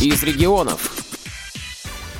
из 0.00 0.22
регионов. 0.22 0.99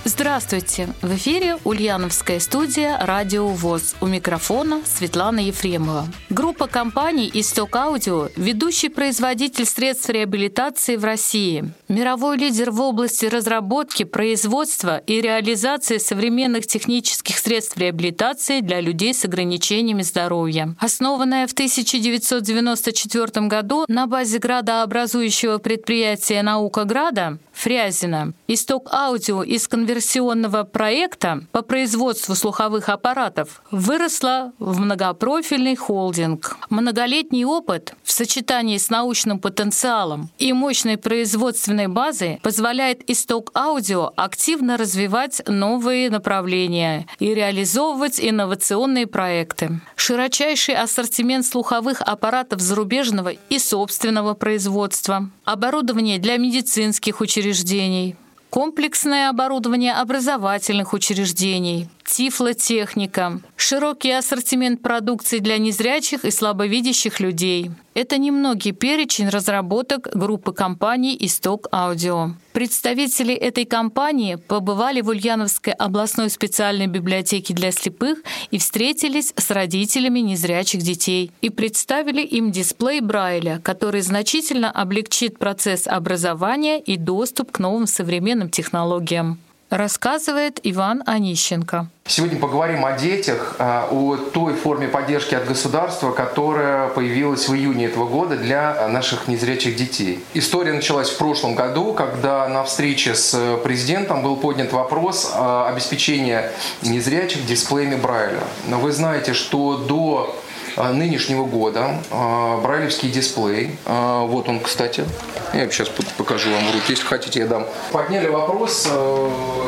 Здравствуйте! 0.04 0.89
В 1.02 1.15
эфире 1.15 1.59
Ульяновская 1.62 2.41
студия 2.41 2.97
«Радио 2.99 3.49
ВОЗ». 3.49 3.97
У 4.01 4.07
микрофона 4.07 4.80
Светлана 4.87 5.41
Ефремова. 5.41 6.07
Группа 6.30 6.69
компаний 6.69 7.30
«Исток 7.35 7.77
Аудио»– 7.77 8.31
ведущий 8.37 8.89
производитель 8.89 9.67
средств 9.67 10.09
реабилитации 10.09 10.97
в 10.97 11.05
России. 11.05 11.71
Мировой 11.89 12.38
лидер 12.38 12.71
в 12.71 12.81
области 12.81 13.26
разработки, 13.26 14.04
производства 14.04 14.97
и 14.97 15.21
реализации 15.21 15.99
современных 15.99 16.66
технических 16.66 17.36
средств 17.36 17.76
реабилитации 17.76 18.60
для 18.60 18.80
людей 18.80 19.12
с 19.12 19.26
ограничениями 19.26 20.00
здоровья. 20.00 20.74
Основанная 20.80 21.46
в 21.46 21.52
1994 21.52 23.48
году 23.48 23.84
на 23.86 24.06
базе 24.06 24.38
градообразующего 24.38 25.58
предприятия 25.58 26.40
«Наука 26.40 26.84
Града» 26.84 27.38
Фрязина, 27.52 28.32
«Исток 28.48 28.88
Аудио» 28.91 29.42
из 29.42 29.69
конверсионного 29.90 30.62
проекта 30.62 31.42
по 31.50 31.62
производству 31.62 32.36
слуховых 32.36 32.88
аппаратов 32.88 33.60
выросла 33.72 34.52
в 34.60 34.78
многопрофильный 34.78 35.74
холдинг. 35.74 36.56
Многолетний 36.70 37.44
опыт 37.44 37.94
в 38.04 38.12
сочетании 38.12 38.78
с 38.78 38.88
научным 38.88 39.40
потенциалом 39.40 40.30
и 40.38 40.52
мощной 40.52 40.96
производственной 40.96 41.88
базы 41.88 42.38
позволяет 42.44 43.10
исток 43.10 43.50
аудио 43.52 44.12
активно 44.14 44.76
развивать 44.76 45.42
новые 45.48 46.08
направления 46.08 47.08
и 47.18 47.34
реализовывать 47.34 48.20
инновационные 48.20 49.08
проекты. 49.08 49.80
Широчайший 49.96 50.77
ассортимент 50.77 51.44
слуховых 51.44 52.00
аппаратов 52.00 52.60
зарубежного 52.60 53.30
и 53.30 53.58
собственного 53.58 54.34
производства, 54.34 55.28
оборудование 55.44 56.18
для 56.20 56.36
медицинских 56.36 57.20
учреждений, 57.20 58.14
комплексное 58.50 59.30
оборудование 59.30 59.95
образовательных 59.95 60.92
учреждений, 60.92 61.88
тифлотехника, 62.11 63.41
широкий 63.56 64.11
ассортимент 64.11 64.83
продукции 64.83 65.39
для 65.39 65.58
незрячих 65.58 66.25
и 66.25 66.30
слабовидящих 66.30 67.20
людей. 67.20 67.70
Это 67.94 68.19
немногий 68.19 68.72
перечень 68.72 69.28
разработок 69.28 70.08
группы 70.14 70.53
компаний 70.53 71.16
«Исток 71.20 71.69
Аудио». 71.72 72.33
Представители 72.53 73.33
этой 73.34 73.64
компании 73.64 74.34
побывали 74.34 75.00
в 75.03 75.08
Ульяновской 75.08 75.72
областной 75.72 76.31
специальной 76.31 76.88
библиотеке 76.88 77.55
для 77.55 77.70
слепых 77.70 78.19
и 78.50 78.58
встретились 78.58 79.33
с 79.36 79.50
родителями 79.50 80.20
незрячих 80.20 80.83
детей 80.83 81.31
и 81.41 81.50
представили 81.50 82.22
им 82.22 82.50
дисплей 82.50 83.00
Брайля, 83.00 83.61
который 83.62 84.00
значительно 84.00 84.70
облегчит 84.70 85.38
процесс 85.38 85.86
образования 85.86 86.81
и 86.81 86.97
доступ 86.97 87.53
к 87.53 87.58
новым 87.61 87.86
современным 87.86 88.50
технологиям 88.50 89.38
рассказывает 89.70 90.60
Иван 90.64 91.02
Онищенко. 91.06 91.86
Сегодня 92.06 92.40
поговорим 92.40 92.84
о 92.84 92.92
детях, 92.92 93.54
а, 93.60 93.88
о 93.90 94.16
той 94.16 94.54
форме 94.54 94.88
поддержки 94.88 95.36
от 95.36 95.46
государства, 95.46 96.10
которая 96.10 96.88
появилась 96.88 97.48
в 97.48 97.54
июне 97.54 97.86
этого 97.86 98.06
года 98.06 98.36
для 98.36 98.88
наших 98.88 99.28
незрячих 99.28 99.76
детей. 99.76 100.24
История 100.34 100.72
началась 100.72 101.08
в 101.08 101.18
прошлом 101.18 101.54
году, 101.54 101.94
когда 101.94 102.48
на 102.48 102.64
встрече 102.64 103.14
с 103.14 103.58
президентом 103.62 104.24
был 104.24 104.36
поднят 104.36 104.72
вопрос 104.72 105.32
обеспечения 105.36 106.50
незрячих 106.82 107.46
дисплеями 107.46 107.94
Брайля. 107.94 108.42
Но 108.66 108.80
вы 108.80 108.91
знаете, 108.91 109.32
что 109.32 109.76
до 109.76 110.34
нынешнего 110.76 111.44
года. 111.44 112.00
А, 112.10 112.60
брайлевский 112.60 113.10
дисплей, 113.10 113.76
а, 113.86 114.24
вот 114.24 114.48
он, 114.48 114.60
кстати, 114.60 115.04
я 115.52 115.68
сейчас 115.70 115.88
покажу 116.16 116.50
вам 116.50 116.66
в 116.68 116.74
руки, 116.74 116.90
если 116.90 117.04
хотите, 117.04 117.40
я 117.40 117.46
дам. 117.46 117.66
Подняли 117.92 118.28
вопрос 118.28 118.88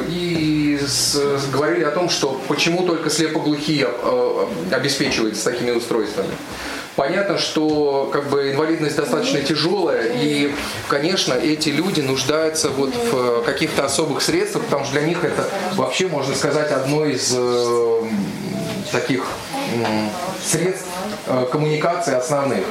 и 0.08 0.78
говорили 1.53 1.84
о 1.84 1.91
том, 1.91 2.08
что 2.08 2.41
почему 2.48 2.84
только 2.86 3.11
слепоглухие 3.11 3.89
обеспечиваются 4.70 5.51
такими 5.51 5.70
устройствами. 5.70 6.30
Понятно, 6.95 7.39
что 7.39 8.11
как 8.12 8.29
бы 8.29 8.52
инвалидность 8.52 8.96
достаточно 8.96 9.41
тяжелая, 9.41 10.12
и, 10.14 10.55
конечно, 10.89 11.33
эти 11.33 11.70
люди 11.70 12.02
нуждаются 12.02 12.68
вот 12.68 12.95
в 12.95 13.42
каких-то 13.45 13.86
особых 13.86 14.20
средствах, 14.20 14.64
потому 14.64 14.85
что 14.85 14.92
для 14.92 15.02
них 15.02 15.24
это 15.24 15.48
вообще, 15.77 16.08
можно 16.08 16.35
сказать, 16.35 16.70
одно 16.70 17.07
из 17.07 17.33
э, 17.35 18.02
таких 18.92 19.24
средств 20.45 20.86
э, 21.27 21.47
коммуникации 21.51 22.15
основных. 22.15 22.65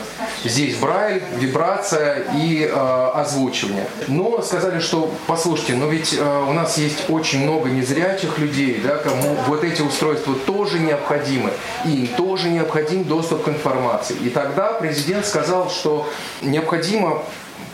Здесь 0.43 0.75
брайль, 0.75 1.21
вибрация 1.37 2.25
и 2.35 2.63
э, 2.63 3.11
озвучивание. 3.13 3.85
Но 4.07 4.41
сказали, 4.41 4.79
что 4.79 5.11
послушайте, 5.27 5.75
но 5.75 5.87
ведь 5.87 6.15
э, 6.17 6.45
у 6.49 6.53
нас 6.53 6.77
есть 6.77 7.09
очень 7.09 7.43
много 7.43 7.69
незрячих 7.69 8.37
людей, 8.37 8.81
да, 8.83 8.97
кому 8.97 9.35
вот 9.47 9.63
эти 9.63 9.81
устройства 9.81 10.35
тоже 10.45 10.79
необходимы, 10.79 11.51
и 11.85 11.91
им 11.91 12.07
тоже 12.07 12.49
необходим 12.49 13.03
доступ 13.03 13.43
к 13.43 13.47
информации. 13.49 14.15
И 14.23 14.29
тогда 14.29 14.73
президент 14.73 15.25
сказал, 15.25 15.69
что 15.69 16.07
необходимо 16.41 17.23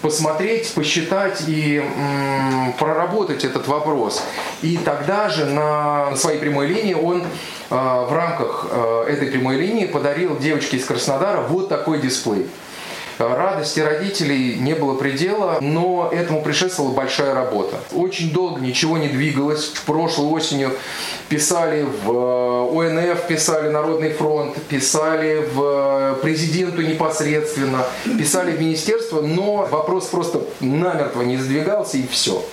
посмотреть, 0.01 0.73
посчитать 0.73 1.43
и 1.47 1.77
м, 1.79 2.73
проработать 2.73 3.43
этот 3.43 3.67
вопрос. 3.67 4.23
И 4.61 4.77
тогда 4.77 5.29
же 5.29 5.45
на 5.45 6.15
своей 6.15 6.39
прямой 6.39 6.67
линии 6.67 6.93
он 6.93 7.23
в 7.69 8.13
рамках 8.13 8.67
э, 8.71 9.05
этой 9.09 9.27
прямой 9.27 9.57
линии 9.57 9.85
подарил 9.85 10.37
девочке 10.37 10.77
из 10.77 10.85
Краснодара 10.85 11.41
вот 11.41 11.69
такой 11.69 11.99
дисплей. 11.99 12.47
Радости 13.19 13.79
родителей 13.79 14.55
не 14.59 14.75
было 14.75 14.93
предела, 14.93 15.57
но 15.59 16.09
этому 16.13 16.43
предшествовала 16.43 16.93
большая 16.93 17.33
работа. 17.33 17.77
Очень 17.91 18.31
долго 18.31 18.61
ничего 18.61 18.97
не 18.99 19.07
двигалось. 19.07 19.73
Прошлой 19.87 20.27
осенью 20.27 20.71
писали 21.27 21.83
в 21.83 22.11
э, 22.11 23.11
ОНФ, 23.11 23.27
писали 23.27 23.69
Народный 23.69 24.11
фронт, 24.11 24.55
писали 24.69 25.43
в 25.51 25.61
э, 25.61 26.15
президенту 26.21 26.83
непосредственно, 26.83 27.85
писали 28.19 28.51
в 28.51 28.61
министерство, 28.61 29.21
но 29.21 29.67
вопрос 29.69 30.05
просто 30.05 30.41
намертво 30.59 31.23
не 31.23 31.37
сдвигался 31.37 31.97
и 31.97 32.05
все. 32.07 32.43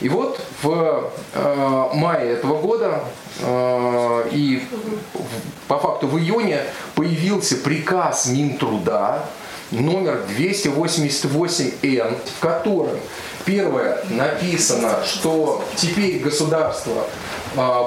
И 0.00 0.08
вот 0.08 0.40
в 0.62 1.10
э, 1.34 1.88
мае 1.94 2.32
этого 2.32 2.60
года 2.60 3.04
э, 3.40 4.28
и 4.32 4.66
по 5.68 5.78
факту 5.78 6.06
в 6.06 6.18
июне 6.18 6.62
появился 6.94 7.56
приказ 7.56 8.26
Минтруда 8.26 9.26
номер 9.70 10.22
288Н, 10.36 12.16
в 12.38 12.40
котором 12.40 12.96
первое 13.44 14.02
написано, 14.08 14.98
что 15.04 15.62
теперь 15.76 16.18
государство 16.20 17.04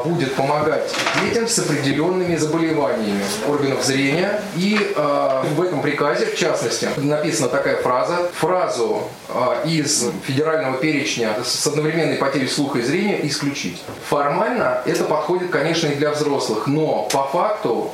будет 0.03 0.35
помогать 0.35 0.93
детям 1.23 1.47
с 1.47 1.59
определенными 1.59 2.35
заболеваниями 2.35 3.23
органов 3.47 3.83
зрения. 3.83 4.41
И 4.55 4.77
а, 4.95 5.43
в 5.43 5.61
этом 5.61 5.81
приказе, 5.81 6.25
в 6.25 6.35
частности, 6.35 6.89
написана 6.97 7.49
такая 7.49 7.77
фраза. 7.81 8.29
Фразу 8.35 9.03
а, 9.29 9.61
из 9.65 10.05
федерального 10.25 10.77
перечня 10.77 11.35
с 11.43 11.65
одновременной 11.65 12.17
потерей 12.17 12.47
слуха 12.47 12.79
и 12.79 12.81
зрения 12.81 13.25
исключить. 13.27 13.81
Формально 14.09 14.81
это 14.85 15.03
подходит, 15.03 15.49
конечно, 15.49 15.87
и 15.87 15.95
для 15.95 16.11
взрослых, 16.11 16.67
но 16.67 17.07
по 17.11 17.23
факту 17.23 17.91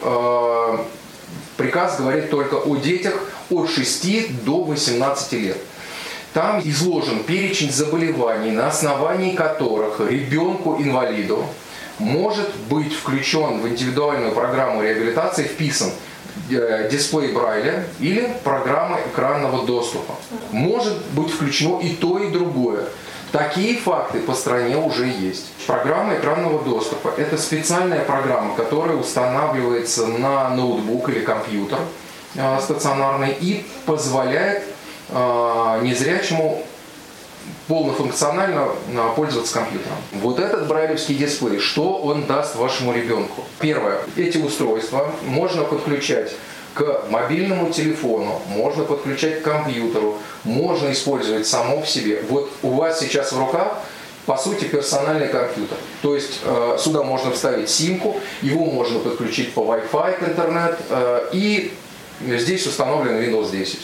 приказ 1.57 1.97
говорит 1.97 2.29
только 2.29 2.55
о 2.55 2.75
детях 2.77 3.13
от 3.49 3.69
6 3.69 4.43
до 4.43 4.63
18 4.63 5.33
лет. 5.33 5.57
Там 6.33 6.59
изложен 6.63 7.23
перечень 7.23 7.71
заболеваний, 7.71 8.51
на 8.51 8.67
основании 8.67 9.35
которых 9.35 9.99
ребенку-инвалиду 9.99 11.43
может 11.97 12.55
быть 12.69 12.93
включен 12.93 13.61
в 13.61 13.67
индивидуальную 13.67 14.31
программу 14.33 14.83
реабилитации, 14.83 15.43
вписан 15.43 15.89
э, 16.51 16.87
дисплей 16.91 17.33
Брайля 17.33 17.85
или 17.99 18.31
программа 18.43 18.99
экранного 19.11 19.65
доступа. 19.65 20.15
Может 20.51 21.03
быть 21.13 21.31
включено 21.31 21.79
и 21.79 21.95
то, 21.95 22.19
и 22.19 22.29
другое. 22.29 22.85
Такие 23.31 23.77
факты 23.77 24.19
по 24.19 24.33
стране 24.33 24.77
уже 24.77 25.05
есть. 25.07 25.47
Программа 25.67 26.15
экранного 26.15 26.63
доступа– 26.63 27.11
это 27.17 27.37
специальная 27.37 28.03
программа, 28.03 28.55
которая 28.55 28.95
устанавливается 28.95 30.07
на 30.07 30.49
ноутбук 30.49 31.09
или 31.09 31.19
компьютер 31.19 31.79
э, 32.35 32.59
стационарный 32.61 33.35
и 33.39 33.65
позволяет 33.85 34.63
незрячему 35.11 36.63
полнофункционально 37.69 38.69
э, 38.87 39.09
пользоваться 39.15 39.53
компьютером. 39.53 39.97
Вот 40.13 40.39
этот 40.39 40.67
брайлевский 40.67 41.15
дисплей, 41.15 41.59
что 41.59 41.97
он 41.97 42.25
даст 42.25 42.55
вашему 42.55 42.93
ребенку? 42.93 43.45
Первое. 43.59 43.99
Эти 44.17 44.37
устройства 44.37 45.11
можно 45.25 45.63
подключать 45.63 46.33
к 46.73 47.03
мобильному 47.09 47.71
телефону, 47.71 48.41
можно 48.47 48.83
подключать 48.83 49.41
к 49.41 49.43
компьютеру, 49.43 50.17
можно 50.43 50.91
использовать 50.91 51.47
само 51.47 51.81
в 51.81 51.87
себе. 51.87 52.23
Вот 52.29 52.51
у 52.63 52.71
вас 52.71 52.99
сейчас 52.99 53.31
в 53.31 53.39
руках 53.39 53.77
по 54.25 54.37
сути, 54.37 54.65
персональный 54.65 55.27
компьютер. 55.27 55.75
То 56.03 56.13
есть 56.13 56.41
э, 56.43 56.77
сюда 56.79 57.01
можно 57.01 57.31
вставить 57.31 57.67
симку, 57.67 58.19
его 58.43 58.65
можно 58.65 58.99
подключить 58.99 59.53
по 59.53 59.61
Wi-Fi 59.61 60.19
к 60.19 60.29
интернет, 60.29 60.77
э, 60.89 61.29
и 61.33 61.73
здесь 62.21 62.67
установлен 62.67 63.15
Windows 63.15 63.49
10. 63.49 63.79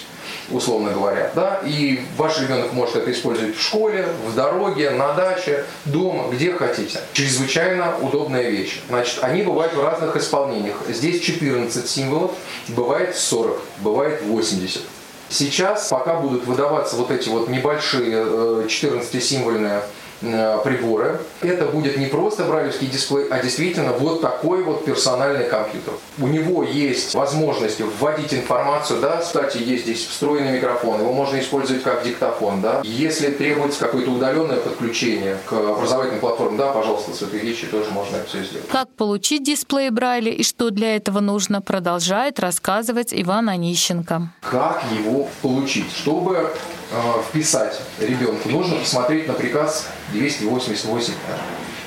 Условно 0.49 0.91
говоря, 0.91 1.31
да, 1.35 1.61
и 1.65 2.01
ваш 2.17 2.39
ребенок 2.39 2.73
может 2.73 2.95
это 2.95 3.11
использовать 3.11 3.55
в 3.55 3.61
школе, 3.61 4.07
в 4.27 4.35
дороге, 4.35 4.91
на 4.91 5.13
даче, 5.13 5.65
дома, 5.85 6.29
где 6.31 6.51
хотите. 6.51 6.99
Чрезвычайно 7.13 7.95
удобная 8.01 8.49
вещь. 8.49 8.81
Значит, 8.87 9.23
они 9.23 9.43
бывают 9.43 9.73
в 9.73 9.83
разных 9.83 10.15
исполнениях. 10.15 10.77
Здесь 10.87 11.21
14 11.21 11.89
символов, 11.89 12.31
бывает 12.69 13.15
40, 13.15 13.61
бывает 13.79 14.21
80. 14.23 14.81
Сейчас, 15.29 15.87
пока 15.87 16.15
будут 16.15 16.45
выдаваться 16.45 16.95
вот 16.95 17.09
эти 17.09 17.29
вот 17.29 17.49
небольшие 17.49 18.23
14-символьные 18.67 19.79
э, 19.79 19.81
приборы. 20.19 21.19
Это 21.41 21.65
будет 21.65 21.97
не 21.97 22.07
просто 22.07 22.43
брайлевский 22.43 22.87
дисплей, 22.87 23.27
а 23.29 23.39
действительно 23.39 23.91
вот 23.93 24.21
такой 24.21 24.63
вот 24.63 24.85
персональный 24.85 25.45
компьютер. 25.45 25.93
У 26.19 26.27
него 26.27 26.63
есть 26.63 27.13
возможность 27.13 27.79
вводить 27.81 28.33
информацию, 28.33 29.01
да, 29.01 29.17
кстати, 29.17 29.57
есть 29.57 29.83
здесь 29.83 30.05
встроенный 30.05 30.53
микрофон, 30.53 31.01
его 31.01 31.13
можно 31.13 31.39
использовать 31.39 31.83
как 31.83 32.03
диктофон, 32.03 32.61
да. 32.61 32.81
Если 32.83 33.29
требуется 33.29 33.79
какое-то 33.79 34.11
удаленное 34.11 34.57
подключение 34.57 35.37
к 35.45 35.53
образовательным 35.53 36.19
платформам, 36.19 36.57
да, 36.57 36.71
пожалуйста, 36.71 37.13
с 37.13 37.21
этой 37.21 37.39
вещи 37.39 37.67
тоже 37.67 37.91
можно 37.91 38.17
все 38.27 38.43
сделать. 38.43 38.67
Как 38.69 38.89
получить 38.89 39.43
дисплей 39.43 39.89
Брайля 39.89 40.31
и 40.31 40.43
что 40.43 40.69
для 40.69 40.95
этого 40.95 41.19
нужно, 41.19 41.61
продолжает 41.61 42.39
рассказывать 42.39 43.09
Иван 43.11 43.49
Онищенко. 43.49 44.29
Как 44.41 44.83
его 44.91 45.27
получить? 45.41 45.91
Чтобы 45.95 46.49
Э, 46.91 47.21
вписать 47.27 47.81
ребенку, 47.99 48.47
нужно 48.47 48.77
посмотреть 48.77 49.27
на 49.27 49.33
приказ 49.33 49.87
288 50.11 51.13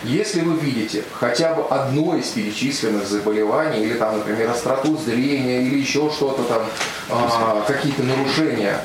если 0.04 0.42
вы 0.42 0.58
видите 0.58 1.02
хотя 1.12 1.54
бы 1.54 1.64
одно 1.66 2.16
из 2.16 2.28
перечисленных 2.28 3.06
заболеваний, 3.06 3.82
или 3.82 3.94
там, 3.94 4.18
например, 4.18 4.50
остроту 4.50 4.96
зрения, 4.96 5.62
или 5.62 5.78
еще 5.78 6.10
что-то 6.10 6.44
там, 6.44 6.62
а, 7.10 7.64
какие-то 7.66 8.02
нарушения, 8.04 8.80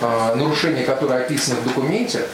а, 0.00 0.34
нарушения, 0.36 0.84
которые 0.84 1.24
описаны 1.24 1.56
в 1.56 1.64
документе, 1.64 2.26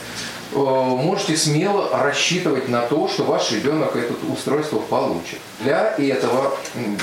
можете 0.53 1.37
смело 1.37 1.89
рассчитывать 1.93 2.69
на 2.69 2.83
то, 2.83 3.09
что 3.09 3.25
ваш 3.25 3.53
ребенок 3.53 3.95
это 3.95 4.15
устройство 4.33 4.79
получит. 4.79 5.39
Для 5.61 5.95
этого 5.97 6.53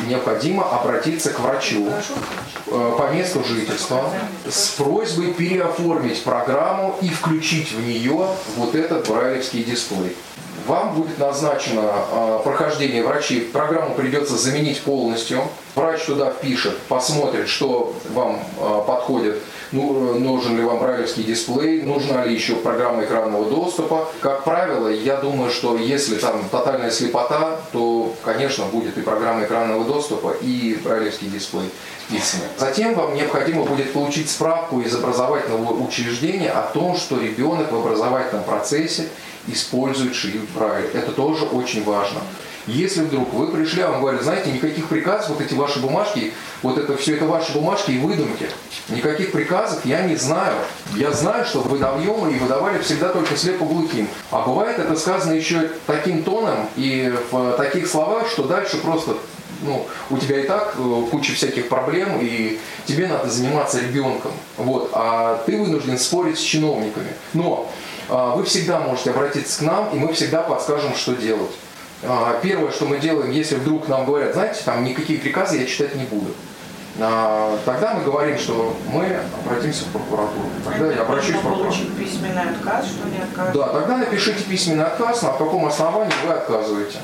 необходимо 0.08 0.64
обратиться 0.70 1.32
к 1.32 1.40
врачу 1.40 1.88
э, 2.68 2.96
по 2.98 3.14
месту 3.14 3.44
жительства 3.44 4.10
с 4.50 4.70
просьбой 4.70 5.34
переоформить 5.34 6.24
программу 6.24 6.96
и 7.02 7.10
включить 7.10 7.72
в 7.72 7.86
нее 7.86 8.28
вот 8.56 8.76
этот 8.76 9.08
брайлевский 9.08 9.64
дисплей. 9.64 10.16
Вам 10.66 10.96
будет 10.96 11.18
назначено 11.18 11.90
э, 12.12 12.40
прохождение 12.44 13.04
врачей, 13.04 13.42
программу 13.42 13.96
придется 13.96 14.36
заменить 14.36 14.82
полностью. 14.82 15.44
Врач 15.76 16.02
туда 16.04 16.32
впишет, 16.32 16.78
посмотрит, 16.90 17.48
что 17.48 17.96
вам 18.10 18.40
подходит 18.88 19.42
ну, 19.72 20.20
нужен 20.20 20.58
ли 20.58 20.64
вам 20.64 20.80
брайлевский 20.80 21.24
дисплей, 21.24 21.82
нужна 21.82 22.26
ли 22.26 22.34
еще 22.34 22.56
программа 22.56 23.04
экранного 23.04 23.50
доступа. 23.50 24.08
Как 24.22 24.44
правило, 24.44 24.88
я 24.88 25.18
думаю, 25.18 25.52
что 25.52 25.78
если 25.78 26.16
там 26.16 26.48
тотальная 26.50 26.92
слепота, 26.92 27.60
то, 27.72 28.14
конечно, 28.24 28.66
будет 28.66 28.98
и 28.98 29.02
программа 29.02 29.44
экранного 29.44 29.84
доступа, 29.84 30.36
и 30.42 30.78
брайлевский 30.84 31.28
дисплей. 31.28 31.70
Затем 32.58 32.96
вам 32.96 33.16
необходимо 33.16 33.64
будет 33.64 33.92
получить 33.92 34.30
справку 34.30 34.80
из 34.82 34.96
образовательного 34.96 35.74
учреждения 35.74 36.50
о 36.50 36.62
том, 36.62 36.96
что 36.96 37.20
ребенок 37.20 37.72
в 37.72 37.76
образовательном 37.76 38.46
процессе 38.46 39.10
использует 39.48 40.16
шрифт 40.16 40.50
Брайля. 40.56 40.90
Это 40.94 41.12
тоже 41.12 41.46
очень 41.46 41.84
важно. 41.84 42.20
Если 42.68 43.02
вдруг 43.02 43.34
вы 43.34 43.48
пришли, 43.48 43.82
а 43.82 43.92
вам 43.92 44.02
говорят, 44.02 44.24
знаете, 44.24 44.52
никаких 44.52 44.88
приказов, 44.88 45.30
вот 45.30 45.42
эти 45.42 45.54
ваши 45.54 45.80
бумажки, 45.80 46.34
вот 46.62 46.78
это 46.78 46.98
все 46.98 47.16
это 47.16 47.26
ваши 47.26 47.54
бумажки 47.54 47.92
и 47.92 47.98
выдумки. 47.98 48.50
Никаких 48.90 49.32
приказов 49.32 49.86
я 49.86 50.02
не 50.02 50.18
знаю. 50.18 50.56
Я 50.96 51.12
знаю, 51.12 51.46
что 51.46 51.62
выдаем 51.62 52.30
и 52.30 52.38
выдавали 52.38 52.80
всегда 52.80 53.10
только 53.10 53.38
слепоглухим. 53.38 54.10
А 54.32 54.42
бывает 54.42 54.80
это 54.80 54.96
сказано 54.98 55.34
еще 55.34 55.72
таким 55.86 56.24
тоном 56.24 56.70
и 56.76 57.14
в 57.32 57.54
таких 57.54 57.88
словах, 57.88 58.28
что 58.30 58.44
дальше 58.44 58.78
просто 58.78 59.16
ну, 59.62 59.88
у 60.10 60.18
тебя 60.18 60.40
и 60.42 60.48
так 60.48 60.76
э, 60.78 61.02
куча 61.10 61.34
всяких 61.34 61.68
проблем, 61.70 62.20
и 62.22 62.60
тебе 62.86 63.08
надо 63.08 63.30
заниматься 63.30 63.80
ребенком. 63.80 64.32
Вот, 64.58 64.92
а 64.94 65.42
ты 65.46 65.58
вынужден 65.58 65.98
спорить 65.98 66.38
с 66.38 66.42
чиновниками. 66.42 67.10
Но 67.34 67.72
а, 68.10 68.36
вы 68.36 68.44
всегда 68.44 68.80
можете 68.80 69.12
обратиться 69.12 69.60
к 69.60 69.62
нам, 69.64 69.90
и 69.94 70.00
мы 70.00 70.14
всегда 70.14 70.42
подскажем, 70.42 70.96
что 70.96 71.14
делать. 71.14 71.52
А, 72.04 72.40
первое, 72.42 72.72
что 72.72 72.86
мы 72.86 73.00
делаем, 73.00 73.32
если 73.32 73.56
вдруг 73.56 73.88
нам 73.88 74.06
говорят, 74.06 74.34
знаете, 74.34 74.62
там 74.64 74.84
никакие 74.84 75.20
приказы 75.20 75.58
я 75.58 75.66
читать 75.66 75.96
не 75.96 76.06
буду. 76.06 76.34
А, 77.00 77.58
тогда 77.66 77.94
мы 77.94 78.04
говорим, 78.04 78.38
что 78.38 78.76
мы 78.92 79.20
обратимся 79.46 79.86
в 79.86 79.88
прокуратуру. 79.90 80.50
Тогда 80.64 80.92
я 80.92 81.02
обращусь 81.02 81.36
в 81.36 81.42
прокуратуру. 81.42 81.90
письменный 81.98 82.50
отказ, 82.50 82.86
что 82.86 83.08
не 83.08 83.18
отказ? 83.20 83.54
Да, 83.54 83.68
тогда 83.68 83.98
напишите 83.98 84.44
письменный 84.44 84.86
отказ, 84.86 85.22
на 85.24 85.32
каком 85.32 85.66
основании 85.66 86.14
вы 86.26 86.34
отказываете. 86.34 87.00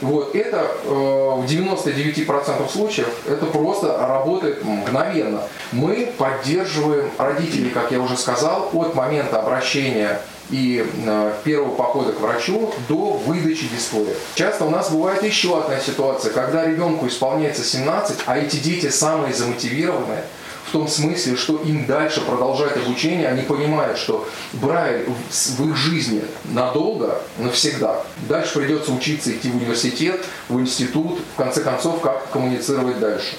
Вот, 0.00 0.34
это 0.34 0.66
э, 0.84 0.88
в 0.88 1.44
99% 1.44 2.68
случаев 2.68 3.08
это 3.28 3.46
просто 3.46 4.04
работает 4.04 4.64
мгновенно. 4.64 5.42
Мы 5.70 6.12
поддерживаем 6.18 7.08
родителей, 7.18 7.70
как 7.70 7.92
я 7.92 8.00
уже 8.00 8.16
сказал, 8.16 8.68
от 8.72 8.96
момента 8.96 9.40
обращения 9.40 10.20
и 10.50 10.84
э, 11.06 11.32
первого 11.44 11.74
похода 11.74 12.12
к 12.12 12.20
врачу 12.20 12.72
до 12.88 13.12
выдачи 13.12 13.66
дисплея. 13.68 14.14
Часто 14.34 14.64
у 14.64 14.70
нас 14.70 14.90
бывает 14.90 15.22
еще 15.22 15.58
одна 15.58 15.80
ситуация, 15.80 16.32
когда 16.32 16.66
ребенку 16.66 17.06
исполняется 17.06 17.64
17, 17.64 18.18
а 18.26 18.38
эти 18.38 18.56
дети 18.56 18.88
самые 18.88 19.34
замотивированные, 19.34 20.24
в 20.66 20.72
том 20.72 20.88
смысле, 20.88 21.36
что 21.36 21.58
им 21.58 21.86
дальше 21.86 22.20
продолжать 22.22 22.76
обучение, 22.76 23.28
они 23.28 23.42
понимают, 23.42 23.98
что 23.98 24.26
Брайль 24.54 25.06
в 25.30 25.68
их 25.68 25.76
жизни 25.76 26.22
надолго, 26.44 27.20
навсегда. 27.38 28.02
Дальше 28.28 28.58
придется 28.58 28.92
учиться 28.92 29.32
идти 29.32 29.50
в 29.50 29.56
университет, 29.56 30.24
в 30.48 30.58
институт, 30.60 31.18
в 31.34 31.36
конце 31.36 31.60
концов, 31.62 32.00
как 32.00 32.30
коммуницировать 32.30 32.98
дальше. 33.00 33.34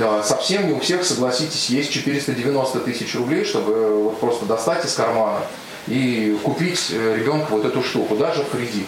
А, 0.00 0.22
совсем 0.24 0.66
не 0.66 0.72
у 0.72 0.80
всех, 0.80 1.04
согласитесь, 1.04 1.70
есть 1.70 1.92
490 1.92 2.80
тысяч 2.80 3.14
рублей, 3.14 3.44
чтобы 3.44 3.72
э, 3.72 3.92
вот 3.92 4.18
просто 4.18 4.44
достать 4.46 4.84
из 4.84 4.94
кармана 4.94 5.40
и 5.86 6.38
купить 6.42 6.90
э, 6.90 7.16
ребенку 7.18 7.56
вот 7.56 7.64
эту 7.64 7.82
штуку, 7.82 8.16
даже 8.16 8.42
в 8.42 8.50
кредит. 8.50 8.86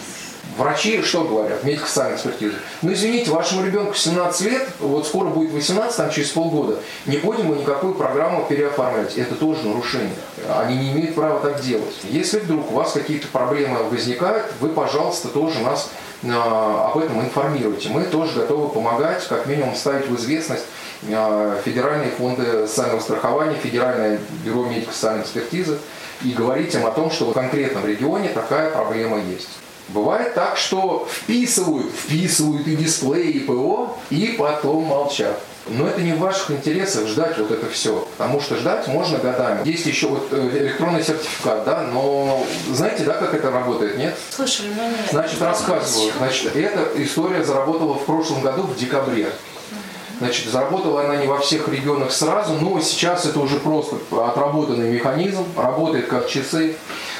Врачи 0.57 1.03
что 1.03 1.23
говорят, 1.23 1.63
медико-социальная 1.63 2.15
экспертиза? 2.15 2.55
Ну, 2.81 2.91
извините, 2.91 3.29
вашему 3.29 3.63
ребенку 3.63 3.93
17 3.93 4.41
лет, 4.41 4.67
вот 4.79 5.05
скоро 5.05 5.27
будет 5.27 5.51
18, 5.51 5.95
там 5.95 6.09
через 6.09 6.29
полгода, 6.29 6.79
не 7.05 7.17
будем 7.17 7.45
мы 7.45 7.57
никакую 7.57 7.93
программу 7.93 8.43
переоформлять. 8.45 9.17
Это 9.17 9.35
тоже 9.35 9.67
нарушение. 9.67 10.15
Они 10.57 10.77
не 10.77 10.91
имеют 10.93 11.13
права 11.13 11.39
так 11.39 11.61
делать. 11.61 11.93
Если 12.03 12.39
вдруг 12.39 12.71
у 12.71 12.75
вас 12.75 12.93
какие-то 12.93 13.27
проблемы 13.27 13.83
возникают, 13.83 14.51
вы, 14.59 14.69
пожалуйста, 14.69 15.27
тоже 15.27 15.59
нас 15.59 15.91
а, 16.25 16.91
об 16.91 16.97
этом 16.97 17.21
информируйте. 17.21 17.89
Мы 17.89 18.05
тоже 18.05 18.33
готовы 18.33 18.69
помогать, 18.69 19.27
как 19.27 19.45
минимум 19.45 19.75
ставить 19.75 20.07
в 20.07 20.15
известность 20.15 20.65
а, 21.11 21.61
федеральные 21.63 22.09
фонды 22.09 22.65
социального 22.67 22.99
страхования, 23.01 23.55
Федеральное 23.61 24.19
бюро 24.43 24.65
медико-социальной 24.65 25.21
экспертизы 25.21 25.77
и 26.23 26.31
говорить 26.31 26.73
им 26.75 26.85
о 26.85 26.91
том, 26.91 27.11
что 27.11 27.25
в 27.25 27.33
конкретном 27.33 27.85
регионе 27.85 28.29
такая 28.29 28.71
проблема 28.71 29.19
есть. 29.19 29.49
Бывает 29.89 30.33
так, 30.33 30.57
что 30.57 31.07
вписывают, 31.09 31.91
вписывают 31.93 32.67
и 32.67 32.75
дисплей, 32.75 33.31
и 33.31 33.39
ПО, 33.39 33.97
и 34.09 34.35
потом 34.37 34.83
молчат. 34.83 35.39
Но 35.69 35.87
это 35.87 36.01
не 36.01 36.13
в 36.13 36.19
ваших 36.19 36.51
интересах 36.51 37.07
ждать 37.07 37.37
вот 37.37 37.51
это 37.51 37.69
все, 37.69 38.07
потому 38.17 38.39
что 38.39 38.55
ждать 38.55 38.87
можно 38.87 39.17
годами. 39.17 39.67
Есть 39.67 39.85
еще 39.85 40.07
вот 40.07 40.27
э, 40.31 40.49
электронный 40.59 41.03
сертификат, 41.03 41.65
да, 41.65 41.81
но 41.81 42.45
знаете, 42.71 43.03
да, 43.03 43.13
как 43.13 43.33
это 43.33 43.51
работает, 43.51 43.97
нет? 43.97 44.15
Слышали, 44.29 44.69
но 44.75 44.83
нет. 44.87 45.09
Значит, 45.11 45.41
рассказываю. 45.41 46.13
Значит, 46.17 46.55
эта 46.55 46.89
история 47.03 47.43
заработала 47.43 47.95
в 47.95 48.05
прошлом 48.05 48.41
году 48.41 48.63
в 48.63 48.77
декабре. 48.77 49.29
Значит, 50.19 50.47
заработала 50.47 51.03
она 51.03 51.17
не 51.17 51.27
во 51.27 51.37
всех 51.37 51.67
регионах 51.67 52.11
сразу, 52.11 52.53
но 52.53 52.79
сейчас 52.81 53.25
это 53.25 53.39
уже 53.39 53.59
просто 53.59 53.97
отработанный 54.11 54.91
механизм, 54.91 55.45
работает 55.55 56.07
как 56.07 56.27
часы. 56.27 56.75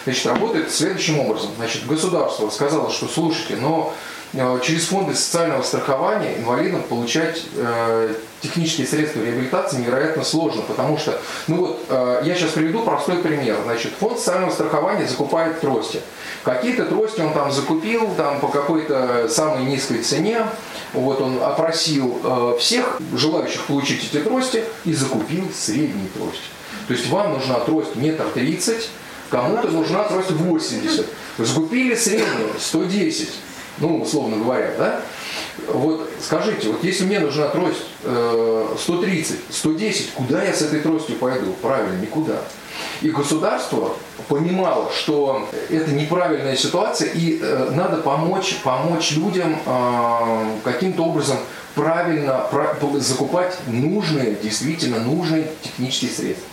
Значит, 0.05 0.25
работает 0.25 0.71
следующим 0.71 1.19
образом. 1.19 1.51
Значит, 1.57 1.85
государство 1.85 2.49
сказало, 2.49 2.89
что 2.89 3.07
слушайте, 3.07 3.55
но 3.57 3.93
через 4.33 4.85
фонды 4.87 5.15
социального 5.15 5.61
страхования 5.63 6.37
инвалидам 6.37 6.83
получать 6.83 7.43
э, 7.55 8.13
технические 8.41 8.85
средства 8.85 9.21
реабилитации 9.21 9.77
невероятно 9.77 10.23
сложно, 10.23 10.61
потому 10.63 10.97
что, 10.97 11.19
ну 11.47 11.57
вот, 11.57 11.85
э, 11.89 12.21
я 12.23 12.35
сейчас 12.35 12.51
приведу 12.51 12.83
простой 12.83 13.17
пример. 13.17 13.57
Значит, 13.63 13.93
фонд 13.99 14.19
социального 14.19 14.51
страхования 14.51 15.07
закупает 15.07 15.61
трости. 15.61 16.01
Какие-то 16.43 16.85
трости 16.85 17.21
он 17.21 17.33
там 17.33 17.51
закупил 17.51 18.13
там 18.15 18.39
по 18.39 18.47
какой-то 18.47 19.27
самой 19.29 19.63
низкой 19.63 20.01
цене, 20.03 20.45
вот 20.93 21.21
он 21.21 21.41
опросил 21.41 22.19
э, 22.23 22.57
всех 22.59 22.99
желающих 23.13 23.65
получить 23.65 24.09
эти 24.11 24.21
трости 24.21 24.63
и 24.85 24.93
закупил 24.93 25.45
средние 25.55 26.09
трости. 26.09 26.43
То 26.87 26.93
есть 26.93 27.09
вам 27.09 27.33
нужна 27.33 27.59
трость 27.59 27.95
метр 27.95 28.25
тридцать, 28.33 28.89
Кому-то 29.29 29.67
нужна 29.69 30.03
трость 30.03 30.31
80. 30.31 31.05
Сгупили 31.39 31.95
среднюю, 31.95 32.51
110, 32.59 33.29
ну, 33.79 34.01
условно 34.01 34.37
говоря, 34.37 34.73
да? 34.77 35.01
Вот 35.67 36.09
скажите, 36.21 36.69
вот 36.69 36.83
если 36.83 37.05
мне 37.05 37.19
нужна 37.19 37.47
трость 37.47 37.83
130, 38.03 39.35
110, 39.49 40.11
куда 40.11 40.43
я 40.43 40.53
с 40.53 40.61
этой 40.61 40.79
тростью 40.79 41.15
пойду? 41.15 41.53
Правильно, 41.61 41.99
никуда. 41.99 42.35
И 43.01 43.09
государство 43.09 43.93
понимало, 44.27 44.91
что 44.91 45.47
это 45.69 45.91
неправильная 45.91 46.55
ситуация, 46.55 47.09
и 47.09 47.39
э, 47.41 47.71
надо 47.73 47.97
помочь, 47.97 48.57
помочь 48.63 49.11
людям 49.11 49.57
э, 49.65 50.45
каким-то 50.63 51.03
образом 51.03 51.37
правильно 51.75 52.47
закупать 52.95 53.55
нужные, 53.67 54.35
действительно 54.41 54.99
нужные 54.99 55.47
технические 55.61 56.11
средства. 56.11 56.47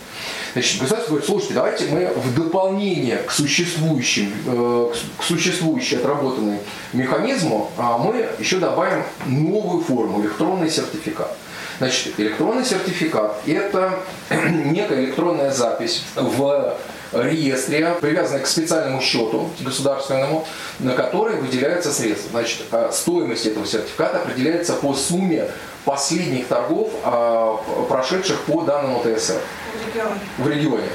Значит, 0.55 0.79
государство 0.79 1.09
говорит, 1.09 1.27
слушайте, 1.27 1.53
давайте 1.53 1.85
мы 1.87 2.13
в 2.15 2.33
дополнение 2.33 3.17
к 3.17 3.31
существующим, 3.31 4.31
э, 4.47 4.93
к 5.19 5.23
существующей 5.23 5.97
отработанной 5.97 6.59
механизму, 6.93 7.71
а 7.75 7.97
мы 7.97 8.25
еще 8.39 8.59
добавим 8.59 9.03
новую 9.25 9.83
форму, 9.83 10.21
электронный 10.21 10.69
сертификат. 10.69 11.35
Значит, 11.79 12.17
электронный 12.17 12.63
сертификат– 12.63 13.41
это 13.45 13.99
некая 14.29 15.03
электронная 15.03 15.51
запись 15.51 16.03
в 16.15 16.77
реестре, 17.13 17.95
привязанной 18.01 18.41
к 18.41 18.47
специальному 18.47 19.01
счету 19.01 19.49
государственному, 19.59 20.47
на 20.79 20.93
который 20.93 21.37
выделяются 21.37 21.91
средства. 21.91 22.29
Значит, 22.31 22.61
а 22.71 22.91
стоимость 22.91 23.45
этого 23.45 23.65
сертификата 23.65 24.21
определяется 24.21 24.73
по 24.73 24.93
сумме 24.93 25.49
последних 25.85 26.47
торгов, 26.47 26.89
а, 27.03 27.57
прошедших 27.87 28.41
по 28.41 28.61
данному 28.63 29.03
ТСР. 29.03 29.39
В 29.39 29.87
регионе. 29.87 30.19
В 30.37 30.47
регионе. 30.47 30.89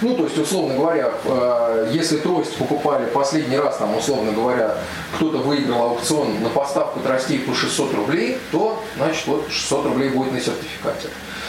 Ну, 0.00 0.14
то 0.16 0.24
есть, 0.24 0.36
условно 0.36 0.74
говоря, 0.74 1.12
э, 1.24 1.63
если 2.04 2.18
трость 2.18 2.54
покупали 2.56 3.06
последний 3.06 3.56
раз, 3.56 3.78
там, 3.78 3.96
условно 3.96 4.32
говоря, 4.32 4.76
кто-то 5.16 5.38
выиграл 5.38 5.84
аукцион 5.84 6.42
на 6.42 6.50
поставку 6.50 7.00
тростей 7.00 7.38
по 7.38 7.54
600 7.54 7.94
рублей, 7.94 8.36
то, 8.52 8.82
значит, 8.96 9.26
вот 9.26 9.46
600 9.50 9.86
рублей 9.86 10.10
будет 10.10 10.32
на 10.32 10.40
сертификате. 10.40 11.08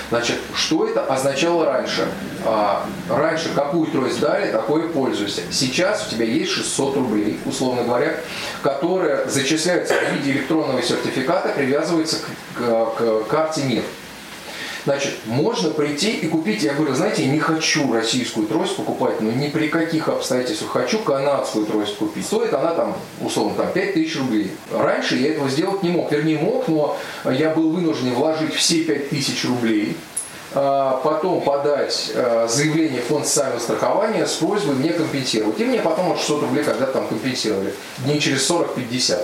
Значит, 0.10 0.38
что 0.54 0.88
это 0.88 1.04
означало 1.04 1.66
раньше? 1.66 2.08
А, 2.46 2.86
раньше 3.10 3.50
какую 3.54 3.88
трость 3.88 4.22
дали, 4.22 4.50
такое 4.52 4.88
пользуйся. 4.88 5.42
Сейчас 5.52 6.08
у 6.08 6.12
тебя 6.12 6.26
есть 6.26 6.52
600 6.52 6.96
рублей, 6.96 7.38
условно 7.46 7.84
говоря, 7.84 8.16
которые 8.62 9.26
зачисляются 9.28 9.96
в 9.96 10.14
виде 10.14 10.32
электронного 10.32 10.82
сертификата, 10.82 11.50
привязываются 11.50 12.18
к, 12.56 12.60
к, 12.60 13.24
к 13.24 13.28
карте 13.28 13.64
МИР. 13.64 13.84
Значит, 14.86 15.14
можно 15.26 15.72
прийти 15.72 16.12
и 16.12 16.28
купить, 16.28 16.62
я 16.62 16.74
говорю, 16.74 16.94
знаете, 16.94 17.26
не 17.26 17.40
хочу 17.40 17.92
российскую 17.92 18.46
трость 18.46 18.78
покупать, 18.78 19.20
но 19.20 19.32
ни 19.32 19.50
при 19.50 19.68
каких 19.68 20.10
обстоятельствах 20.10 20.72
хочу 20.72 21.00
канадскую 21.00 21.66
трость 21.66 21.98
купить. 21.98 22.26
Стоит 22.26 22.54
она 22.54 22.76
там, 22.76 22.96
условно, 23.20 23.56
там 23.56 23.74
5000 23.74 24.16
рублей. 24.18 24.52
Раньше 24.72 25.16
я 25.16 25.32
этого 25.32 25.50
сделать 25.50 25.82
не 25.82 25.90
мог. 25.90 26.12
Вернее, 26.12 26.38
мог, 26.38 26.68
но 26.68 26.96
я 27.26 27.50
был 27.50 27.72
вынужден 27.72 28.14
вложить 28.14 28.54
все 28.54 28.84
5000 28.84 29.46
рублей 29.46 29.98
а, 30.54 31.02
потом 31.04 31.42
подать 31.42 32.12
а, 32.14 32.48
заявление 32.48 33.02
в 33.02 33.06
фонд 33.06 33.26
социального 33.26 33.60
страхования 33.60 34.28
с 34.28 34.36
просьбой 34.36 34.76
мне 34.76 34.94
компенсировать. 34.94 35.60
И 35.60 35.66
мне 35.66 35.80
потом 35.80 36.16
600 36.16 36.44
рублей 36.44 36.64
когда 36.64 36.86
там 36.86 37.08
компенсировали. 37.08 37.74
Дней 38.06 38.20
через 38.20 38.48
40-50 38.50 39.20